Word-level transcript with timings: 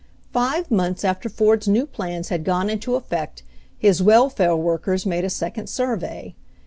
Five 0.33 0.71
months 0.71 1.05
after 1.05 1.29
Ford's 1.29 1.67
new 1.67 1.85
plans 1.85 2.29
had 2.29 2.43
gone 2.43 2.71
into 2.71 2.95
effect 2.95 3.43
his 3.77 4.01
welfare 4.01 4.55
workers 4.55 5.05
made 5.05 5.23
a 5.25 5.29
second 5.29 5.69
survey. 5.69 6.33